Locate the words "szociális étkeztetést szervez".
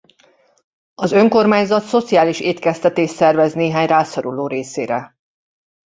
1.83-3.53